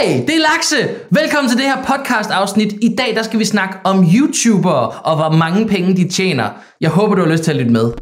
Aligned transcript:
Hey, 0.00 0.20
det 0.26 0.34
er 0.34 0.38
Lakse! 0.38 0.76
Velkommen 1.10 1.50
til 1.50 1.58
det 1.58 1.66
her 1.66 1.82
podcast 1.82 2.30
afsnit. 2.30 2.72
I 2.82 2.94
dag 2.98 3.14
der 3.14 3.22
skal 3.22 3.38
vi 3.38 3.44
snakke 3.44 3.76
om 3.84 4.04
YouTubere 4.14 4.88
og 4.88 5.16
hvor 5.16 5.36
mange 5.36 5.68
penge 5.68 5.96
de 5.96 6.08
tjener. 6.08 6.50
Jeg 6.80 6.90
håber, 6.90 7.14
du 7.14 7.22
har 7.22 7.28
lyst 7.32 7.44
til 7.44 7.50
at 7.50 7.56
lytte 7.56 7.72
med. 7.72 7.92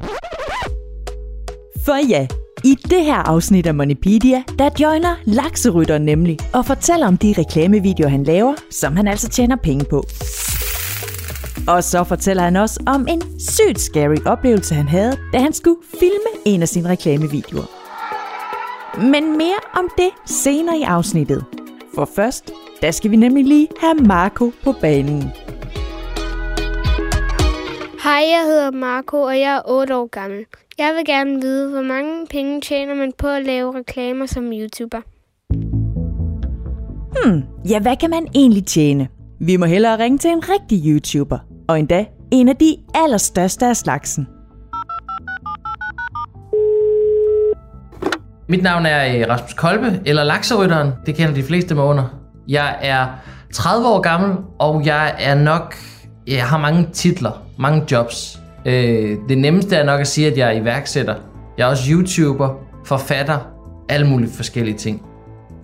For 1.85 2.09
ja, 2.09 2.27
i 2.65 2.77
det 2.91 3.05
her 3.05 3.15
afsnit 3.15 3.67
af 3.67 3.75
Moneypedia, 3.75 4.43
der 4.59 4.71
joiner 4.81 5.15
Lakserytter 5.25 5.99
nemlig 5.99 6.39
og 6.53 6.67
fortæller 6.67 7.07
om 7.07 7.17
de 7.17 7.35
reklamevideoer, 7.39 8.09
han 8.09 8.25
laver, 8.25 8.55
som 8.71 8.97
han 8.97 9.09
altså 9.09 9.29
tjener 9.29 9.57
penge 9.57 9.85
på. 9.85 10.05
Og 11.69 11.85
så 11.85 12.05
fortæller 12.05 12.43
han 12.43 12.57
også 12.57 12.81
om 12.87 13.07
en 13.09 13.23
sygt 13.41 13.81
scary 13.81 14.17
oplevelse, 14.27 14.75
han 14.75 14.89
havde, 14.89 15.17
da 15.33 15.39
han 15.39 15.53
skulle 15.53 15.79
filme 16.01 16.31
en 16.45 16.63
af 16.63 16.69
sine 16.69 16.89
reklamevideoer. 16.89 17.67
Men 18.99 19.37
mere 19.37 19.61
om 19.75 19.89
det 19.99 20.11
senere 20.27 20.79
i 20.79 20.83
afsnittet. 20.83 21.45
For 21.95 22.05
først, 22.05 22.53
der 22.81 22.91
skal 22.91 23.11
vi 23.11 23.17
nemlig 23.17 23.45
lige 23.45 23.69
have 23.81 23.95
Marco 23.95 24.53
på 24.65 24.73
banen. 24.81 25.23
Hej, 28.05 28.23
jeg 28.31 28.43
hedder 28.47 28.71
Marco, 28.71 29.21
og 29.21 29.41
jeg 29.41 29.57
er 29.57 29.61
8 29.69 29.97
år 29.97 30.07
gammel. 30.07 30.45
Jeg 30.79 30.95
vil 30.97 31.05
gerne 31.05 31.41
vide, 31.41 31.71
hvor 31.71 31.83
mange 31.83 32.27
penge 32.31 32.61
tjener 32.61 32.95
man 32.95 33.13
på 33.19 33.27
at 33.27 33.45
lave 33.45 33.79
reklamer 33.79 34.27
som 34.27 34.53
YouTuber? 34.53 35.01
Hmm, 37.13 37.43
ja, 37.69 37.81
hvad 37.81 37.97
kan 37.97 38.11
man 38.11 38.27
egentlig 38.35 38.67
tjene? 38.67 39.09
Vi 39.41 39.57
må 39.57 39.65
hellere 39.67 39.99
ringe 39.99 40.19
til 40.19 40.31
en 40.31 40.43
rigtig 40.49 40.83
YouTuber, 40.87 41.39
og 41.69 41.79
endda 41.79 42.07
en 42.31 42.49
af 42.49 42.57
de 42.57 42.77
allerstørste 42.95 43.67
af 43.67 43.77
slagsen. 43.77 44.27
Mit 48.53 48.63
navn 48.63 48.87
er 48.87 49.19
øh, 49.19 49.29
Rasmus 49.29 49.55
Kolbe, 49.55 50.01
eller 50.05 50.25
Lakserytteren. 50.25 50.91
Det 51.07 51.15
kender 51.15 51.35
de 51.35 51.43
fleste 51.43 51.75
mig 51.75 51.85
under. 51.85 52.05
Jeg 52.49 52.77
er 52.81 53.07
30 53.53 53.89
år 53.89 54.01
gammel, 54.01 54.37
og 54.59 54.87
jeg 54.87 55.15
er 55.19 55.35
nok... 55.35 55.75
Jeg 56.27 56.45
har 56.45 56.59
mange 56.59 56.89
titler, 56.93 57.43
mange 57.59 57.85
jobs. 57.91 58.41
Øh, 58.67 59.17
det 59.29 59.39
nemmeste 59.39 59.77
er 59.77 59.85
nok 59.85 60.01
at 60.01 60.07
sige, 60.07 60.27
at 60.27 60.39
jeg 60.39 60.49
er 60.49 60.61
iværksætter. 60.61 61.15
Jeg 61.59 61.65
er 61.65 61.71
også 61.71 61.93
YouTuber, 61.93 62.49
forfatter, 62.85 63.39
alle 63.89 64.07
mulige 64.07 64.31
forskellige 64.33 64.77
ting. 64.77 65.03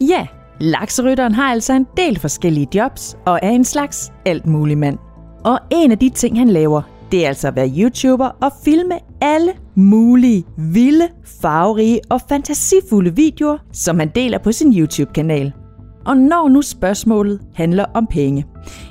Ja, 0.00 0.26
lakserytteren 0.60 1.34
har 1.34 1.50
altså 1.52 1.72
en 1.72 1.86
del 1.96 2.20
forskellige 2.20 2.68
jobs 2.74 3.16
og 3.26 3.38
er 3.42 3.50
en 3.50 3.64
slags 3.64 4.12
alt 4.26 4.46
mulig 4.46 4.78
mand. 4.78 4.98
Og 5.44 5.58
en 5.70 5.92
af 5.92 5.98
de 5.98 6.10
ting, 6.10 6.38
han 6.38 6.48
laver, 6.48 6.82
det 7.12 7.24
er 7.24 7.28
altså 7.28 7.48
at 7.48 7.56
være 7.56 7.72
YouTuber 7.78 8.26
og 8.26 8.52
filme 8.64 8.94
alle 9.20 9.52
mulige 9.74 10.44
vilde, 10.56 11.08
farverige 11.42 12.00
og 12.10 12.20
fantasifulde 12.28 13.16
videoer, 13.16 13.58
som 13.72 13.98
han 13.98 14.08
deler 14.14 14.38
på 14.38 14.52
sin 14.52 14.78
YouTube-kanal. 14.78 15.52
Og 16.06 16.16
når 16.16 16.48
nu 16.48 16.62
spørgsmålet 16.62 17.40
handler 17.54 17.84
om 17.94 18.06
penge, 18.06 18.46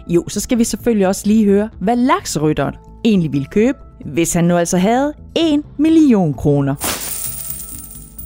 jo, 0.07 0.23
så 0.27 0.39
skal 0.39 0.57
vi 0.57 0.63
selvfølgelig 0.63 1.07
også 1.07 1.27
lige 1.27 1.45
høre, 1.45 1.69
hvad 1.79 1.95
laksrytteren 1.95 2.75
egentlig 3.05 3.33
ville 3.33 3.47
købe, 3.47 3.77
hvis 4.05 4.33
han 4.33 4.43
nu 4.43 4.57
altså 4.57 4.77
havde 4.77 5.13
1 5.35 5.63
million 5.77 6.33
kroner. 6.33 6.75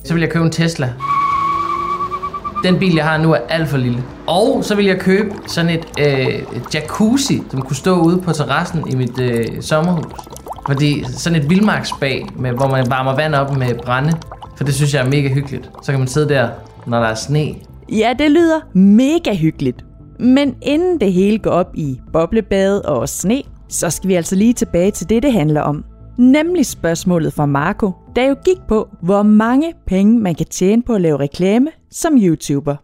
Så 0.04 0.14
vil 0.14 0.22
jeg 0.22 0.30
købe 0.32 0.46
en 0.46 0.52
Tesla. 0.52 0.94
Den 2.64 2.80
bil, 2.80 2.96
jeg 2.96 3.06
har 3.06 3.18
nu, 3.18 3.32
er 3.32 3.38
alt 3.50 3.70
for 3.70 3.78
lille. 3.78 4.04
Og 4.32 4.64
så 4.64 4.76
vil 4.76 4.86
jeg 4.86 5.00
købe 5.00 5.36
sådan 5.48 5.70
et 5.70 5.88
øh, 6.00 6.44
jacuzzi, 6.74 7.42
som 7.50 7.62
kunne 7.62 7.76
stå 7.76 8.02
ude 8.02 8.22
på 8.22 8.32
terrassen 8.32 8.84
i 8.92 8.96
mit 8.96 9.20
øh, 9.20 9.46
sommerhus. 9.62 10.06
Fordi 10.68 11.04
sådan 11.04 11.42
et 11.42 11.50
vildmarksbag, 11.50 12.28
med, 12.36 12.52
hvor 12.52 12.68
man 12.68 12.86
varmer 12.90 13.16
vand 13.16 13.36
op 13.36 13.58
med 13.58 13.76
brænde. 13.86 14.18
For 14.58 14.64
det 14.64 14.76
synes 14.76 14.94
jeg 14.94 15.06
er 15.06 15.10
mega 15.10 15.30
hyggeligt. 15.30 15.72
Så 15.84 15.92
kan 15.92 16.00
man 16.00 16.08
sidde 16.08 16.30
der, 16.30 16.50
når 16.88 17.00
der 17.00 17.08
er 17.08 17.16
sne. 17.16 17.56
Ja, 17.92 18.14
det 18.20 18.32
lyder 18.32 18.60
mega 18.78 19.34
hyggeligt. 19.34 19.86
Men 20.20 20.56
inden 20.62 21.00
det 21.00 21.14
hele 21.14 21.40
går 21.40 21.52
op 21.52 21.72
i 21.74 22.00
boblebade 22.14 22.82
og 22.82 23.10
sne, 23.10 23.42
så 23.70 23.90
skal 23.90 24.08
vi 24.08 24.14
altså 24.14 24.36
lige 24.36 24.54
tilbage 24.54 24.92
til 24.92 25.10
det, 25.10 25.24
det 25.24 25.34
handler 25.34 25.62
om. 25.62 25.84
Nemlig 26.18 26.66
spørgsmålet 26.66 27.34
fra 27.34 27.46
Marco, 27.46 27.92
der 28.16 28.26
jo 28.26 28.36
gik 28.46 28.58
på, 28.68 28.90
hvor 29.02 29.24
mange 29.24 29.74
penge 29.88 30.20
man 30.20 30.36
kan 30.36 30.46
tjene 30.46 30.82
på 30.84 30.94
at 30.94 31.02
lave 31.02 31.20
reklame 31.20 31.68
som 31.92 32.14
YouTuber. 32.18 32.76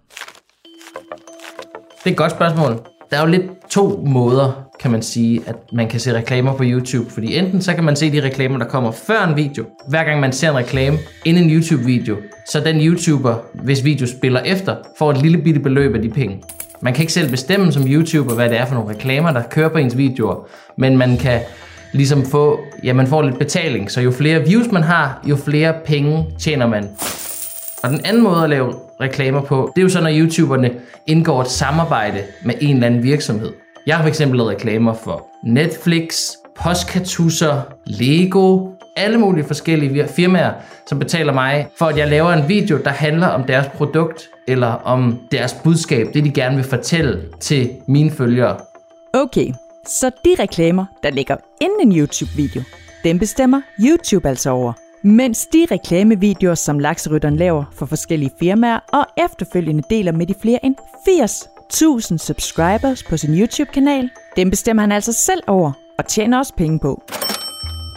Det 2.07 2.11
er 2.11 2.15
et 2.15 2.17
godt 2.17 2.31
spørgsmål. 2.31 2.79
Der 3.11 3.17
er 3.17 3.21
jo 3.21 3.27
lidt 3.27 3.43
to 3.69 4.03
måder, 4.05 4.67
kan 4.79 4.91
man 4.91 5.01
sige, 5.01 5.41
at 5.47 5.55
man 5.73 5.87
kan 5.87 5.99
se 5.99 6.13
reklamer 6.13 6.53
på 6.53 6.63
YouTube. 6.65 7.11
Fordi 7.11 7.37
enten 7.37 7.61
så 7.61 7.73
kan 7.73 7.83
man 7.83 7.95
se 7.95 8.11
de 8.11 8.23
reklamer, 8.23 8.57
der 8.57 8.65
kommer 8.65 8.91
før 8.91 9.23
en 9.23 9.35
video. 9.35 9.65
Hver 9.87 10.03
gang 10.03 10.19
man 10.19 10.33
ser 10.33 10.49
en 10.49 10.55
reklame 10.55 10.97
inden 11.25 11.43
en 11.43 11.49
YouTube-video, 11.49 12.15
så 12.49 12.59
den 12.59 12.81
YouTuber, 12.81 13.35
hvis 13.53 13.83
video 13.83 14.07
spiller 14.07 14.39
efter, 14.39 14.75
får 14.97 15.11
et 15.11 15.21
lille 15.21 15.37
bitte 15.37 15.59
beløb 15.59 15.95
af 15.95 16.01
de 16.01 16.09
penge. 16.09 16.43
Man 16.81 16.93
kan 16.93 17.01
ikke 17.01 17.13
selv 17.13 17.29
bestemme 17.29 17.71
som 17.71 17.83
YouTuber, 17.87 18.35
hvad 18.35 18.49
det 18.49 18.59
er 18.59 18.65
for 18.65 18.75
nogle 18.75 18.89
reklamer, 18.89 19.31
der 19.31 19.43
kører 19.43 19.69
på 19.69 19.77
ens 19.77 19.97
videoer. 19.97 20.47
Men 20.77 20.97
man 20.97 21.17
kan 21.17 21.41
ligesom 21.93 22.25
få, 22.25 22.59
ja, 22.83 22.93
man 22.93 23.07
får 23.07 23.21
lidt 23.21 23.39
betaling. 23.39 23.91
Så 23.91 24.01
jo 24.01 24.11
flere 24.11 24.45
views 24.45 24.71
man 24.71 24.83
har, 24.83 25.21
jo 25.29 25.35
flere 25.35 25.73
penge 25.85 26.25
tjener 26.39 26.67
man. 26.67 26.89
Og 27.83 27.89
den 27.89 28.05
anden 28.05 28.23
måde 28.23 28.43
at 28.43 28.49
lave 28.49 28.73
reklamer 29.01 29.41
på, 29.41 29.71
det 29.75 29.81
er 29.81 29.83
jo 29.83 29.89
så, 29.89 30.01
når 30.01 30.09
YouTuberne 30.13 30.71
indgår 31.07 31.41
et 31.41 31.47
samarbejde 31.47 32.23
med 32.45 32.55
en 32.61 32.75
eller 32.75 32.87
anden 32.87 33.03
virksomhed. 33.03 33.51
Jeg 33.87 33.95
har 33.95 34.03
for 34.03 34.09
eksempel 34.09 34.37
lavet 34.37 34.51
reklamer 34.51 34.93
for 34.93 35.27
Netflix, 35.43 36.21
Postkatusser, 36.55 37.61
Lego, 37.85 38.69
alle 38.95 39.17
mulige 39.17 39.45
forskellige 39.45 40.07
firmaer, 40.07 40.53
som 40.87 40.99
betaler 40.99 41.33
mig 41.33 41.67
for, 41.77 41.85
at 41.85 41.97
jeg 41.97 42.07
laver 42.07 42.33
en 42.33 42.49
video, 42.49 42.77
der 42.83 42.89
handler 42.89 43.27
om 43.27 43.43
deres 43.43 43.67
produkt 43.67 44.29
eller 44.47 44.67
om 44.67 45.19
deres 45.31 45.55
budskab, 45.63 46.07
det 46.13 46.23
de 46.23 46.31
gerne 46.31 46.55
vil 46.55 46.65
fortælle 46.65 47.23
til 47.39 47.69
mine 47.87 48.11
følgere. 48.11 48.57
Okay, 49.13 49.53
så 49.85 50.11
de 50.25 50.35
reklamer, 50.39 50.85
der 51.03 51.09
ligger 51.09 51.35
inden 51.61 51.91
en 51.91 51.99
YouTube-video, 51.99 52.61
dem 53.03 53.19
bestemmer 53.19 53.61
YouTube 53.79 54.29
altså 54.29 54.49
over. 54.49 54.86
Mens 55.01 55.47
de 55.47 55.67
reklamevideoer, 55.71 56.55
som 56.55 56.79
lakserytteren 56.79 57.35
laver 57.35 57.65
for 57.71 57.85
forskellige 57.85 58.31
firmaer 58.39 58.79
og 58.93 59.05
efterfølgende 59.17 59.83
deler 59.89 60.11
med 60.11 60.27
de 60.27 60.33
flere 60.41 60.65
end 60.65 60.75
80.000 61.09 62.17
subscribers 62.17 63.03
på 63.03 63.17
sin 63.17 63.39
YouTube-kanal, 63.39 64.09
dem 64.35 64.49
bestemmer 64.49 64.83
han 64.83 64.91
altså 64.91 65.13
selv 65.13 65.41
over 65.47 65.71
og 65.97 66.07
tjener 66.07 66.37
også 66.37 66.53
penge 66.57 66.79
på. 66.79 67.03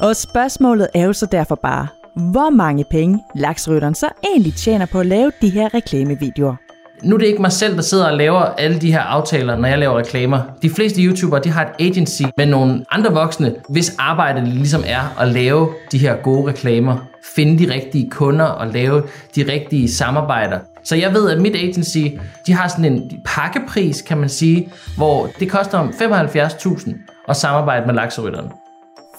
Og 0.00 0.16
spørgsmålet 0.16 0.88
er 0.94 1.04
jo 1.04 1.12
så 1.12 1.26
derfor 1.26 1.54
bare, 1.54 1.86
hvor 2.32 2.50
mange 2.50 2.84
penge 2.90 3.24
lakserytteren 3.34 3.94
så 3.94 4.08
egentlig 4.24 4.54
tjener 4.54 4.86
på 4.86 5.00
at 5.00 5.06
lave 5.06 5.32
de 5.40 5.50
her 5.50 5.74
reklamevideoer. 5.74 6.56
Nu 7.02 7.14
er 7.14 7.18
det 7.18 7.26
ikke 7.26 7.42
mig 7.42 7.52
selv, 7.52 7.76
der 7.76 7.82
sidder 7.82 8.06
og 8.06 8.16
laver 8.16 8.40
alle 8.40 8.80
de 8.80 8.92
her 8.92 9.00
aftaler, 9.00 9.56
når 9.56 9.68
jeg 9.68 9.78
laver 9.78 9.98
reklamer. 9.98 10.40
De 10.62 10.70
fleste 10.70 11.02
YouTubere, 11.02 11.40
de 11.44 11.50
har 11.50 11.64
et 11.64 11.70
agency 11.78 12.22
med 12.36 12.46
nogle 12.46 12.84
andre 12.90 13.12
voksne, 13.12 13.54
hvis 13.68 13.94
arbejde 13.98 14.40
det 14.40 14.48
ligesom 14.48 14.84
er 14.86 15.20
at 15.20 15.28
lave 15.28 15.68
de 15.92 15.98
her 15.98 16.16
gode 16.16 16.50
reklamer. 16.50 16.96
Finde 17.36 17.66
de 17.66 17.74
rigtige 17.74 18.10
kunder 18.10 18.44
og 18.44 18.66
lave 18.66 19.02
de 19.36 19.52
rigtige 19.52 19.92
samarbejder. 19.92 20.58
Så 20.84 20.96
jeg 20.96 21.14
ved, 21.14 21.30
at 21.30 21.40
mit 21.40 21.56
agency, 21.56 21.98
de 22.46 22.52
har 22.52 22.68
sådan 22.68 22.84
en 22.84 23.10
pakkepris, 23.24 24.02
kan 24.02 24.18
man 24.18 24.28
sige, 24.28 24.68
hvor 24.96 25.28
det 25.40 25.50
koster 25.50 25.78
om 25.78 25.88
75.000 25.88 26.94
at 27.28 27.36
samarbejde 27.36 27.86
med 27.86 27.94
lakserytteren. 27.94 28.46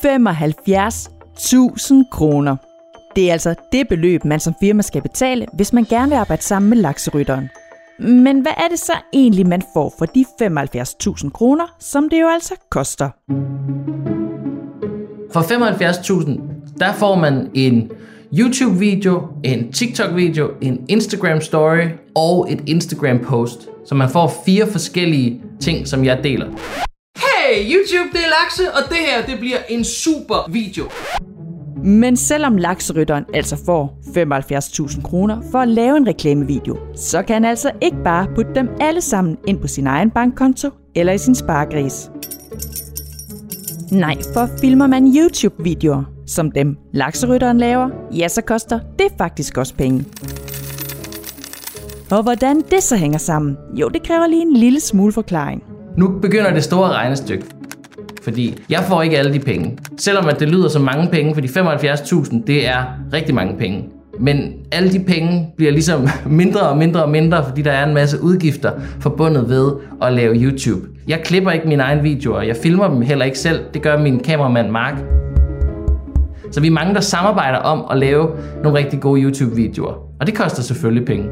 75.000 0.05 2.09
kroner. 2.11 2.55
Det 3.15 3.29
er 3.29 3.31
altså 3.31 3.55
det 3.71 3.87
beløb, 3.87 4.25
man 4.25 4.39
som 4.39 4.55
firma 4.59 4.81
skal 4.81 5.01
betale, 5.01 5.45
hvis 5.53 5.73
man 5.73 5.83
gerne 5.83 6.09
vil 6.09 6.15
arbejde 6.15 6.43
sammen 6.43 6.69
med 6.69 6.77
lakserytteren. 6.77 7.49
Men 8.03 8.41
hvad 8.41 8.51
er 8.57 8.67
det 8.67 8.79
så 8.79 8.93
egentlig, 9.13 9.47
man 9.47 9.63
får 9.73 9.93
for 9.97 10.05
de 10.05 10.25
75.000 10.41 11.29
kroner, 11.29 11.75
som 11.79 12.09
det 12.09 12.21
jo 12.21 12.27
altså 12.27 12.55
koster? 12.71 13.09
For 15.33 15.41
75.000, 15.41 16.41
der 16.79 16.93
får 16.93 17.15
man 17.15 17.49
en 17.53 17.91
YouTube-video, 18.33 19.27
en 19.43 19.71
TikTok-video, 19.71 20.49
en 20.61 20.85
Instagram-story 20.89 21.87
og 22.15 22.51
et 22.51 22.63
Instagram-post. 22.67 23.69
Så 23.85 23.95
man 23.95 24.09
får 24.09 24.33
fire 24.45 24.67
forskellige 24.71 25.41
ting, 25.59 25.87
som 25.87 26.05
jeg 26.05 26.19
deler. 26.23 26.47
Hey 27.17 27.73
YouTube, 27.73 28.09
det 28.11 28.19
er 28.19 28.29
Lakse, 28.41 28.73
og 28.73 28.89
det 28.89 28.97
her 28.97 29.25
det 29.25 29.39
bliver 29.39 29.57
en 29.69 29.83
super 29.83 30.51
video. 30.51 30.85
Men 31.83 32.17
selvom 32.17 32.57
lakserytteren 32.57 33.25
altså 33.33 33.57
får 33.65 33.97
75.000 34.03 35.01
kroner 35.01 35.41
for 35.51 35.59
at 35.59 35.67
lave 35.67 35.97
en 35.97 36.07
reklamevideo, 36.07 36.77
så 36.95 37.21
kan 37.21 37.33
han 37.33 37.45
altså 37.45 37.71
ikke 37.81 37.97
bare 38.03 38.27
putte 38.35 38.51
dem 38.55 38.69
alle 38.79 39.01
sammen 39.01 39.37
ind 39.47 39.59
på 39.59 39.67
sin 39.67 39.87
egen 39.87 40.09
bankkonto 40.09 40.69
eller 40.95 41.13
i 41.13 41.17
sin 41.17 41.35
sparegris. 41.35 42.11
Nej, 43.91 44.17
for 44.33 44.49
filmer 44.61 44.87
man 44.87 45.15
YouTube-videoer, 45.17 46.03
som 46.27 46.51
dem 46.51 46.77
lakserytteren 46.93 47.57
laver, 47.57 47.89
ja, 48.17 48.27
så 48.27 48.41
koster 48.41 48.79
det 48.99 49.07
faktisk 49.17 49.57
også 49.57 49.75
penge. 49.75 50.05
Og 52.11 52.23
hvordan 52.23 52.61
det 52.71 52.83
så 52.83 52.95
hænger 52.95 53.17
sammen, 53.17 53.57
jo, 53.73 53.89
det 53.89 54.03
kræver 54.03 54.27
lige 54.27 54.41
en 54.41 54.53
lille 54.53 54.79
smule 54.79 55.13
forklaring. 55.13 55.63
Nu 55.97 56.19
begynder 56.21 56.53
det 56.53 56.63
store 56.63 56.89
regnestykke. 56.89 57.45
Fordi 58.23 58.57
jeg 58.69 58.79
får 58.87 59.01
ikke 59.01 59.17
alle 59.17 59.33
de 59.33 59.39
penge. 59.39 59.77
Selvom 59.97 60.27
at 60.27 60.39
det 60.39 60.49
lyder 60.49 60.69
som 60.69 60.81
mange 60.81 61.07
penge, 61.11 61.33
fordi 61.33 61.47
75.000, 61.47 62.43
det 62.47 62.67
er 62.67 62.83
rigtig 63.13 63.35
mange 63.35 63.57
penge. 63.57 63.83
men 64.19 64.53
alle 64.71 64.91
de 64.91 64.99
penge 64.99 65.53
bliver 65.57 65.71
ligesom 65.71 66.07
mindre 66.25 66.61
og 66.61 66.77
mindre 66.77 67.03
og 67.03 67.09
mindre, 67.09 67.45
fordi 67.47 67.61
der 67.61 67.71
er 67.71 67.85
en 67.87 67.93
masse 67.93 68.21
udgifter 68.23 68.71
forbundet 68.99 69.49
ved 69.49 69.71
at 70.01 70.13
lave 70.13 70.35
YouTube. 70.35 70.87
Jeg 71.07 71.21
klipper 71.23 71.51
ikke 71.51 71.67
mine 71.67 71.83
egne 71.83 72.01
videoer, 72.01 72.41
jeg 72.41 72.55
filmer 72.63 72.87
dem 72.87 73.01
heller 73.01 73.25
ikke 73.25 73.39
selv. 73.39 73.59
Det 73.73 73.81
gør 73.81 73.97
min 73.97 74.19
kameramand 74.19 74.69
Mark. 74.69 74.93
Så 76.51 76.61
vi 76.61 76.67
er 76.67 76.71
mange, 76.71 76.93
der 76.93 76.99
samarbejder 77.01 77.57
om 77.57 77.85
at 77.91 77.97
lave 77.97 78.29
nogle 78.63 78.77
rigtig 78.77 78.99
gode 78.99 79.21
YouTube-videoer. 79.21 79.93
Og 80.19 80.27
det 80.27 80.35
koster 80.35 80.63
selvfølgelig 80.63 81.05
penge. 81.05 81.29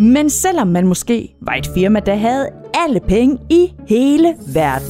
Men 0.00 0.30
selvom 0.30 0.68
man 0.68 0.86
måske 0.86 1.34
var 1.42 1.54
et 1.54 1.66
firma, 1.74 2.00
der 2.00 2.14
havde 2.14 2.46
alle 2.86 3.00
penge 3.08 3.38
i 3.50 3.72
hele 3.88 4.34
verden, 4.54 4.86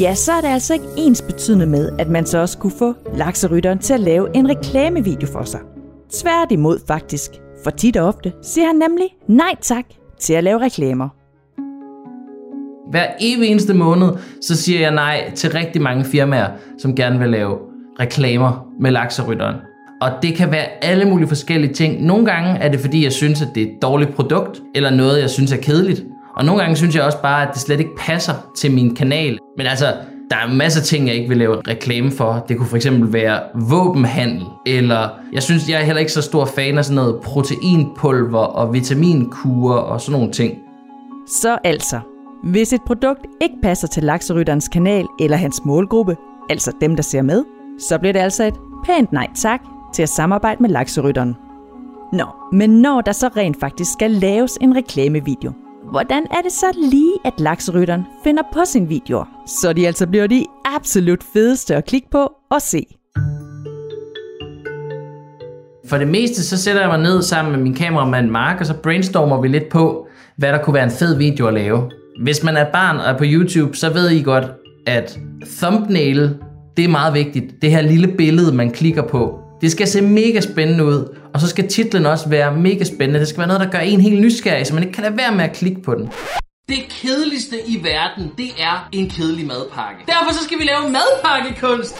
ja, 0.00 0.14
så 0.14 0.32
er 0.32 0.40
det 0.40 0.48
altså 0.48 0.74
ikke 0.74 0.86
ens 0.96 1.22
betydende 1.22 1.66
med, 1.66 1.90
at 1.98 2.08
man 2.08 2.26
så 2.26 2.38
også 2.38 2.58
kunne 2.58 2.72
få 2.78 2.94
lakserytteren 3.14 3.78
til 3.78 3.94
at 3.94 4.00
lave 4.00 4.36
en 4.36 4.48
reklamevideo 4.48 5.28
for 5.28 5.44
sig. 5.44 5.60
Tværtimod 6.12 6.78
faktisk, 6.86 7.30
for 7.64 7.70
tit 7.70 7.96
og 7.96 8.06
ofte 8.06 8.32
siger 8.42 8.66
han 8.66 8.76
nemlig 8.76 9.06
nej 9.28 9.54
tak 9.60 9.84
til 10.20 10.34
at 10.34 10.44
lave 10.44 10.60
reklamer. 10.60 11.08
Hver 12.90 13.06
evig 13.20 13.48
eneste 13.48 13.74
måned, 13.74 14.08
så 14.40 14.56
siger 14.56 14.80
jeg 14.80 14.90
nej 14.90 15.32
til 15.34 15.50
rigtig 15.50 15.82
mange 15.82 16.04
firmaer, 16.04 16.48
som 16.78 16.96
gerne 16.96 17.18
vil 17.18 17.28
lave 17.28 17.58
reklamer 18.00 18.66
med 18.80 18.90
lakserytteren. 18.90 19.56
Og 20.02 20.10
det 20.22 20.34
kan 20.34 20.50
være 20.50 20.84
alle 20.84 21.04
mulige 21.04 21.28
forskellige 21.28 21.74
ting. 21.74 22.04
Nogle 22.04 22.26
gange 22.26 22.50
er 22.50 22.68
det 22.68 22.80
fordi, 22.80 23.04
jeg 23.04 23.12
synes, 23.12 23.42
at 23.42 23.48
det 23.54 23.62
er 23.62 23.66
et 23.66 23.82
dårligt 23.82 24.14
produkt, 24.14 24.62
eller 24.74 24.90
noget, 24.90 25.20
jeg 25.20 25.30
synes 25.30 25.52
er 25.52 25.56
kedeligt. 25.56 26.04
Og 26.36 26.44
nogle 26.44 26.62
gange 26.62 26.76
synes 26.76 26.94
jeg 26.94 27.02
også 27.02 27.22
bare, 27.22 27.48
at 27.48 27.54
det 27.54 27.62
slet 27.62 27.80
ikke 27.80 27.96
passer 27.98 28.32
til 28.56 28.70
min 28.70 28.94
kanal. 28.94 29.38
Men 29.56 29.66
altså, 29.66 29.94
der 30.30 30.36
er 30.36 30.54
masser 30.54 30.80
af 30.80 30.86
ting, 30.86 31.06
jeg 31.06 31.14
ikke 31.14 31.28
vil 31.28 31.38
lave 31.38 31.60
reklame 31.68 32.10
for. 32.10 32.44
Det 32.48 32.56
kunne 32.56 32.66
for 32.66 32.76
eksempel 32.76 33.12
være 33.12 33.40
våbenhandel, 33.54 34.46
eller 34.66 35.08
jeg 35.32 35.42
synes, 35.42 35.68
jeg 35.68 35.80
er 35.80 35.84
heller 35.84 36.00
ikke 36.00 36.12
så 36.12 36.22
stor 36.22 36.44
fan 36.44 36.78
af 36.78 36.84
sådan 36.84 36.96
noget 36.96 37.20
proteinpulver 37.22 38.38
og 38.38 38.72
vitaminkurer 38.72 39.78
og 39.78 40.00
sådan 40.00 40.20
nogle 40.20 40.32
ting. 40.32 40.54
Så 41.28 41.58
altså, 41.64 42.00
hvis 42.44 42.72
et 42.72 42.80
produkt 42.86 43.26
ikke 43.40 43.54
passer 43.62 43.88
til 43.88 44.02
lakserytterens 44.02 44.68
kanal 44.68 45.06
eller 45.20 45.36
hans 45.36 45.60
målgruppe, 45.64 46.16
altså 46.50 46.72
dem, 46.80 46.96
der 46.96 47.02
ser 47.02 47.22
med, 47.22 47.44
så 47.78 47.98
bliver 47.98 48.12
det 48.12 48.20
altså 48.20 48.44
et 48.44 48.54
pænt 48.86 49.12
nej 49.12 49.26
tak 49.36 49.60
til 49.94 50.02
at 50.02 50.08
samarbejde 50.08 50.62
med 50.62 50.70
lakserytteren. 50.70 51.36
Nå, 52.12 52.26
men 52.52 52.70
når 52.70 53.00
der 53.00 53.12
så 53.12 53.28
rent 53.36 53.60
faktisk 53.60 53.92
skal 53.92 54.10
laves 54.10 54.58
en 54.60 54.76
reklamevideo, 54.76 55.52
hvordan 55.94 56.26
er 56.30 56.42
det 56.42 56.52
så 56.52 56.66
lige, 56.90 57.14
at 57.24 57.32
lakserytteren 57.38 58.02
finder 58.24 58.42
på 58.52 58.60
sin 58.64 58.88
videoer, 58.88 59.24
så 59.46 59.72
de 59.72 59.86
altså 59.86 60.06
bliver 60.06 60.26
de 60.26 60.44
absolut 60.64 61.24
fedeste 61.32 61.76
at 61.76 61.84
klikke 61.84 62.10
på 62.10 62.32
og 62.50 62.62
se? 62.62 62.86
For 65.88 65.98
det 65.98 66.08
meste, 66.08 66.42
så 66.42 66.58
sætter 66.58 66.80
jeg 66.80 66.90
mig 66.90 66.98
ned 66.98 67.22
sammen 67.22 67.54
med 67.54 67.62
min 67.62 67.74
kameramand 67.74 68.30
Mark, 68.30 68.60
og 68.60 68.66
så 68.66 68.74
brainstormer 68.74 69.40
vi 69.40 69.48
lidt 69.48 69.68
på, 69.68 70.06
hvad 70.36 70.52
der 70.52 70.58
kunne 70.62 70.74
være 70.74 70.84
en 70.84 70.90
fed 70.90 71.16
video 71.16 71.46
at 71.46 71.54
lave. 71.54 71.90
Hvis 72.22 72.42
man 72.42 72.56
er 72.56 72.72
barn 72.72 72.96
og 72.96 73.04
er 73.04 73.18
på 73.18 73.24
YouTube, 73.26 73.76
så 73.76 73.92
ved 73.92 74.10
I 74.10 74.22
godt, 74.22 74.44
at 74.86 75.18
thumbnail, 75.46 76.36
det 76.76 76.84
er 76.84 76.88
meget 76.88 77.14
vigtigt. 77.14 77.62
Det 77.62 77.70
her 77.70 77.80
lille 77.80 78.08
billede, 78.16 78.54
man 78.54 78.70
klikker 78.70 79.02
på. 79.02 79.43
Det 79.60 79.72
skal 79.72 79.86
se 79.86 80.02
mega 80.02 80.40
spændende 80.40 80.84
ud, 80.84 81.16
og 81.34 81.40
så 81.40 81.48
skal 81.48 81.68
titlen 81.68 82.06
også 82.06 82.28
være 82.28 82.56
mega 82.56 82.84
spændende. 82.84 83.20
Det 83.20 83.28
skal 83.28 83.38
være 83.38 83.48
noget, 83.48 83.60
der 83.60 83.70
gør 83.70 83.78
en 83.78 84.00
helt 84.00 84.20
nysgerrig, 84.20 84.66
så 84.66 84.74
man 84.74 84.82
ikke 84.82 84.94
kan 84.94 85.04
lade 85.04 85.16
være 85.16 85.34
med 85.34 85.44
at 85.44 85.52
klikke 85.52 85.82
på 85.82 85.94
den. 85.94 86.08
Det 86.68 86.76
kedeligste 86.88 87.56
i 87.66 87.80
verden, 87.82 88.32
det 88.36 88.48
er 88.60 88.88
en 88.92 89.10
kedelig 89.10 89.46
madpakke. 89.46 90.00
Derfor 90.06 90.32
så 90.32 90.44
skal 90.44 90.58
vi 90.58 90.64
lave 90.64 90.92
madpakkekunst. 90.92 91.96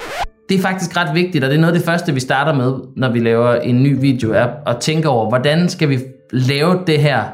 Det 0.49 0.59
er 0.59 0.63
faktisk 0.63 0.97
ret 0.97 1.15
vigtigt, 1.15 1.45
og 1.45 1.51
det 1.51 1.57
er 1.57 1.61
noget 1.61 1.73
af 1.73 1.79
det 1.79 1.87
første, 1.87 2.15
vi 2.15 2.21
starter 2.21 2.55
med, 2.55 2.73
når 2.97 3.13
vi 3.13 3.19
laver 3.19 3.55
en 3.55 3.83
ny 3.83 4.01
video, 4.01 4.33
er 4.33 4.47
at 4.67 4.77
tænke 4.81 5.09
over, 5.09 5.29
hvordan 5.29 5.69
skal 5.69 5.89
vi 5.89 5.99
lave 6.33 6.81
det 6.87 6.99
her 6.99 7.25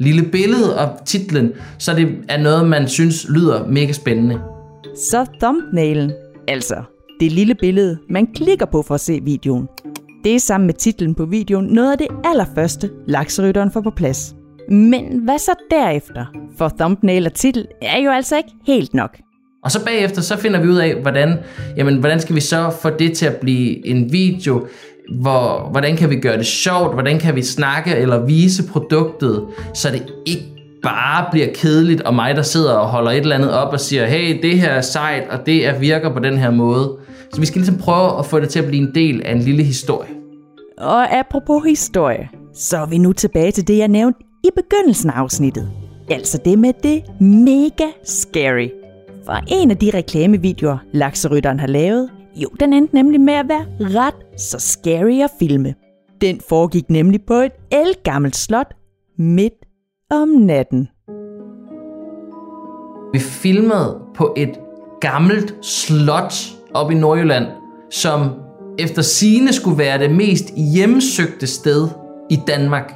lille 0.00 0.22
billede 0.22 0.78
og 0.78 1.06
titlen, 1.06 1.52
så 1.78 1.94
det 1.94 2.08
er 2.28 2.36
noget, 2.36 2.66
man 2.66 2.88
synes 2.88 3.26
lyder 3.28 3.66
mega 3.66 3.92
spændende. 3.92 4.40
Så 4.96 5.26
thumbnailen, 5.40 6.12
altså 6.48 6.82
det 7.20 7.32
lille 7.32 7.54
billede, 7.54 7.98
man 8.10 8.26
klikker 8.26 8.66
på 8.66 8.82
for 8.82 8.94
at 8.94 9.00
se 9.00 9.20
videoen. 9.22 9.68
Det 10.24 10.34
er 10.34 10.40
sammen 10.40 10.66
med 10.66 10.74
titlen 10.74 11.14
på 11.14 11.24
videoen 11.24 11.66
noget 11.66 11.92
af 11.92 11.98
det 11.98 12.06
allerførste, 12.24 12.90
lakserytteren 13.06 13.70
får 13.70 13.80
på 13.80 13.90
plads. 13.90 14.34
Men 14.70 15.20
hvad 15.24 15.38
så 15.38 15.50
derefter? 15.70 16.24
For 16.58 16.72
thumbnail 16.78 17.26
og 17.26 17.34
titel 17.34 17.66
er 17.82 17.98
jo 17.98 18.10
altså 18.10 18.36
ikke 18.36 18.50
helt 18.66 18.94
nok. 18.94 19.18
Og 19.64 19.70
så 19.70 19.84
bagefter, 19.84 20.22
så 20.22 20.36
finder 20.36 20.60
vi 20.60 20.68
ud 20.68 20.76
af, 20.76 20.94
hvordan, 20.94 21.38
jamen, 21.76 21.96
hvordan 21.96 22.20
skal 22.20 22.34
vi 22.34 22.40
så 22.40 22.70
få 22.82 22.90
det 22.90 23.12
til 23.12 23.26
at 23.26 23.36
blive 23.36 23.86
en 23.86 24.12
video, 24.12 24.66
hvor, 25.20 25.68
hvordan 25.70 25.96
kan 25.96 26.10
vi 26.10 26.16
gøre 26.16 26.38
det 26.38 26.46
sjovt, 26.46 26.92
hvordan 26.92 27.18
kan 27.18 27.36
vi 27.36 27.42
snakke 27.42 27.96
eller 27.96 28.26
vise 28.26 28.68
produktet, 28.68 29.46
så 29.74 29.90
det 29.90 30.12
ikke 30.26 30.46
bare 30.82 31.26
bliver 31.30 31.48
kedeligt, 31.54 32.00
og 32.00 32.14
mig, 32.14 32.36
der 32.36 32.42
sidder 32.42 32.72
og 32.72 32.88
holder 32.88 33.10
et 33.10 33.16
eller 33.16 33.34
andet 33.34 33.52
op 33.52 33.72
og 33.72 33.80
siger, 33.80 34.06
hey, 34.06 34.42
det 34.42 34.60
her 34.60 34.68
er 34.68 34.80
sejt, 34.80 35.28
og 35.30 35.46
det 35.46 35.66
er 35.66 35.78
virker 35.78 36.12
på 36.12 36.18
den 36.18 36.38
her 36.38 36.50
måde. 36.50 36.96
Så 37.32 37.40
vi 37.40 37.46
skal 37.46 37.58
ligesom 37.58 37.78
prøve 37.78 38.18
at 38.18 38.26
få 38.26 38.40
det 38.40 38.48
til 38.48 38.58
at 38.58 38.66
blive 38.66 38.88
en 38.88 38.94
del 38.94 39.22
af 39.24 39.32
en 39.32 39.40
lille 39.40 39.62
historie. 39.62 40.10
Og 40.78 41.18
apropos 41.18 41.64
historie, 41.64 42.28
så 42.54 42.76
er 42.76 42.86
vi 42.86 42.98
nu 42.98 43.12
tilbage 43.12 43.52
til 43.52 43.68
det, 43.68 43.78
jeg 43.78 43.88
nævnte 43.88 44.18
i 44.44 44.48
begyndelsen 44.56 45.10
af 45.10 45.14
afsnittet. 45.14 45.70
Altså 46.10 46.40
det 46.44 46.58
med 46.58 46.72
det 46.82 47.20
mega 47.20 47.86
scary. 48.04 48.68
For 49.24 49.40
en 49.48 49.70
af 49.70 49.76
de 49.76 49.90
reklamevideoer, 49.94 50.78
lakserytteren 50.92 51.60
har 51.60 51.66
lavet, 51.66 52.10
jo, 52.36 52.48
den 52.60 52.72
endte 52.72 52.94
nemlig 52.94 53.20
med 53.20 53.34
at 53.34 53.48
være 53.48 53.66
ret 53.80 54.40
så 54.40 54.58
scary 54.58 55.22
at 55.24 55.30
filme. 55.38 55.74
Den 56.20 56.40
foregik 56.48 56.90
nemlig 56.90 57.20
på 57.26 57.34
et 57.34 57.52
elgammelt 57.70 58.36
slot 58.36 58.74
midt 59.18 59.54
om 60.10 60.28
natten. 60.28 60.88
Vi 63.12 63.18
filmede 63.18 64.00
på 64.14 64.34
et 64.36 64.60
gammelt 65.00 65.54
slot 65.62 66.34
op 66.74 66.90
i 66.90 66.94
Nordjylland, 66.94 67.46
som 67.90 68.30
efter 68.78 69.02
sine 69.02 69.52
skulle 69.52 69.78
være 69.78 69.98
det 69.98 70.10
mest 70.10 70.44
hjemsøgte 70.74 71.46
sted 71.46 71.88
i 72.30 72.38
Danmark. 72.46 72.94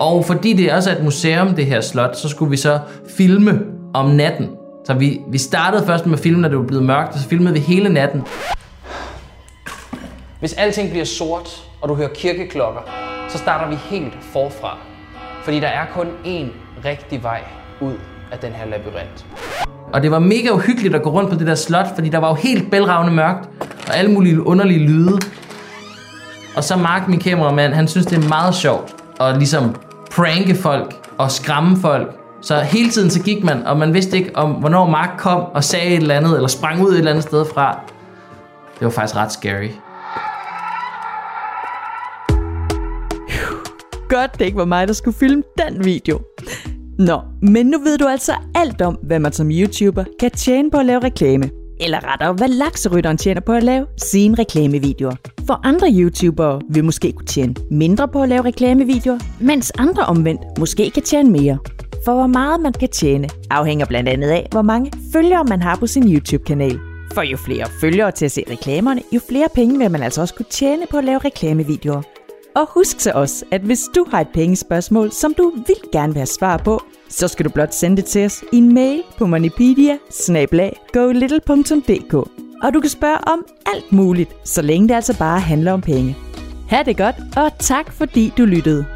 Og 0.00 0.24
fordi 0.24 0.52
det 0.52 0.72
også 0.72 0.90
er 0.90 0.96
et 0.96 1.04
museum, 1.04 1.54
det 1.54 1.66
her 1.66 1.80
slot, 1.80 2.16
så 2.16 2.28
skulle 2.28 2.50
vi 2.50 2.56
så 2.56 2.80
filme 3.16 3.60
om 3.94 4.10
natten. 4.10 4.50
Så 4.86 4.94
vi, 4.94 5.20
vi 5.28 5.38
startede 5.38 5.86
først 5.86 6.06
med 6.06 6.14
at 6.14 6.20
filme, 6.20 6.40
når 6.40 6.48
det 6.48 6.58
var 6.58 6.64
blevet 6.64 6.84
mørkt, 6.84 7.12
og 7.12 7.18
så 7.18 7.28
filmede 7.28 7.54
vi 7.54 7.60
hele 7.60 7.88
natten. 7.88 8.22
Hvis 10.40 10.52
alting 10.52 10.90
bliver 10.90 11.04
sort, 11.04 11.64
og 11.82 11.88
du 11.88 11.94
hører 11.94 12.08
kirkeklokker, 12.14 12.80
så 13.28 13.38
starter 13.38 13.70
vi 13.70 13.76
helt 13.76 14.14
forfra. 14.32 14.78
Fordi 15.42 15.60
der 15.60 15.68
er 15.68 15.86
kun 15.94 16.06
én 16.24 16.46
rigtig 16.84 17.22
vej 17.22 17.40
ud 17.80 17.94
af 18.32 18.38
den 18.38 18.52
her 18.52 18.66
labyrint. 18.66 19.26
Og 19.92 20.02
det 20.02 20.10
var 20.10 20.18
mega 20.18 20.50
uhyggeligt 20.50 20.94
at 20.94 21.02
gå 21.02 21.10
rundt 21.10 21.30
på 21.30 21.36
det 21.36 21.46
der 21.46 21.54
slot, 21.54 21.86
fordi 21.94 22.08
der 22.08 22.18
var 22.18 22.28
jo 22.28 22.34
helt 22.34 22.70
bælragende 22.70 23.12
mørkt, 23.12 23.48
og 23.88 23.96
alle 23.96 24.10
mulige 24.10 24.46
underlige 24.46 24.88
lyde. 24.88 25.18
Og 26.56 26.64
så 26.64 26.76
Mark, 26.76 27.08
min 27.08 27.20
kameramand, 27.20 27.72
han 27.72 27.88
synes, 27.88 28.06
det 28.06 28.24
er 28.24 28.28
meget 28.28 28.54
sjovt 28.54 28.94
at 29.20 29.36
ligesom 29.36 29.76
pranke 30.10 30.54
folk 30.54 30.94
og 31.18 31.30
skræmme 31.30 31.76
folk. 31.76 32.16
Så 32.42 32.60
hele 32.60 32.90
tiden 32.90 33.10
så 33.10 33.22
gik 33.22 33.44
man, 33.44 33.66
og 33.66 33.76
man 33.76 33.94
vidste 33.94 34.16
ikke, 34.16 34.36
om 34.36 34.50
hvornår 34.50 34.86
Mark 34.86 35.10
kom 35.18 35.40
og 35.40 35.64
sagde 35.64 35.86
et 35.86 35.96
eller 35.96 36.14
andet, 36.14 36.34
eller 36.34 36.48
sprang 36.48 36.82
ud 36.82 36.92
et 36.92 36.98
eller 36.98 37.10
andet 37.10 37.24
sted 37.24 37.44
fra. 37.54 37.80
Det 38.78 38.84
var 38.84 38.90
faktisk 38.90 39.16
ret 39.16 39.32
scary. 39.32 39.68
Godt, 44.08 44.38
det 44.38 44.44
ikke 44.44 44.58
var 44.58 44.64
mig, 44.64 44.88
der 44.88 44.94
skulle 44.94 45.16
filme 45.16 45.42
den 45.58 45.84
video. 45.84 46.20
Nå, 46.98 47.20
men 47.42 47.66
nu 47.66 47.78
ved 47.78 47.98
du 47.98 48.06
altså 48.06 48.32
alt 48.54 48.82
om, 48.82 48.98
hvad 49.02 49.18
man 49.18 49.32
som 49.32 49.50
YouTuber 49.50 50.04
kan 50.20 50.30
tjene 50.30 50.70
på 50.70 50.78
at 50.78 50.86
lave 50.86 51.00
reklame. 51.00 51.50
Eller 51.80 52.12
rettere, 52.12 52.32
hvad 52.32 52.48
lakserytteren 52.48 53.16
tjener 53.16 53.40
på 53.40 53.52
at 53.52 53.62
lave 53.62 53.86
sine 53.96 54.34
reklamevideoer. 54.38 55.16
For 55.46 55.60
andre 55.66 55.88
YouTubere 55.92 56.60
vil 56.70 56.84
måske 56.84 57.12
kunne 57.12 57.26
tjene 57.26 57.54
mindre 57.70 58.08
på 58.08 58.22
at 58.22 58.28
lave 58.28 58.44
reklamevideoer, 58.44 59.18
mens 59.40 59.72
andre 59.78 60.02
omvendt 60.04 60.42
måske 60.58 60.90
kan 60.90 61.02
tjene 61.02 61.30
mere. 61.30 61.58
For 62.04 62.14
hvor 62.14 62.26
meget 62.26 62.60
man 62.60 62.72
kan 62.72 62.88
tjene, 62.88 63.28
afhænger 63.50 63.86
blandt 63.86 64.08
andet 64.08 64.28
af, 64.28 64.48
hvor 64.50 64.62
mange 64.62 64.92
følgere 65.12 65.44
man 65.44 65.62
har 65.62 65.76
på 65.76 65.86
sin 65.86 66.14
YouTube-kanal. 66.14 66.78
For 67.14 67.22
jo 67.22 67.36
flere 67.36 67.66
følgere 67.80 68.10
til 68.10 68.24
at 68.24 68.32
se 68.32 68.44
reklamerne, 68.50 69.02
jo 69.12 69.20
flere 69.28 69.48
penge 69.54 69.78
vil 69.78 69.90
man 69.90 70.02
altså 70.02 70.20
også 70.20 70.34
kunne 70.34 70.50
tjene 70.50 70.82
på 70.90 70.96
at 70.96 71.04
lave 71.04 71.18
reklamevideoer. 71.18 72.02
Og 72.56 72.68
husk 72.70 73.00
så 73.00 73.12
også, 73.14 73.44
at 73.50 73.60
hvis 73.60 73.80
du 73.94 74.06
har 74.10 74.20
et 74.20 74.28
pengespørgsmål, 74.34 75.12
som 75.12 75.34
du 75.34 75.52
vil 75.66 75.76
gerne 75.92 76.12
vil 76.12 76.18
have 76.18 76.26
svar 76.26 76.56
på, 76.56 76.82
så 77.08 77.28
skal 77.28 77.44
du 77.44 77.50
blot 77.50 77.74
sende 77.74 77.96
det 77.96 78.04
til 78.04 78.24
os 78.26 78.44
i 78.52 78.56
en 78.56 78.74
mail 78.74 79.02
på 79.18 79.26
moneypedia 79.26 79.98
Og 82.62 82.74
du 82.74 82.80
kan 82.80 82.90
spørge 82.90 83.18
om 83.28 83.46
alt 83.66 83.92
muligt, 83.92 84.36
så 84.44 84.62
længe 84.62 84.88
det 84.88 84.94
altså 84.94 85.18
bare 85.18 85.40
handler 85.40 85.72
om 85.72 85.80
penge. 85.80 86.16
Ha' 86.68 86.82
det 86.82 86.96
godt, 86.96 87.16
og 87.36 87.58
tak 87.58 87.92
fordi 87.92 88.32
du 88.38 88.44
lyttede. 88.44 88.86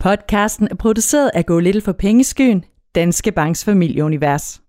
Podcasten 0.00 0.68
er 0.70 0.74
produceret 0.74 1.30
af 1.34 1.46
Go 1.46 1.58
Little 1.58 1.82
for 1.82 1.92
Pengeskyen, 1.92 2.64
Danske 2.94 3.32
Banks 3.32 3.64
familieunivers. 3.64 4.63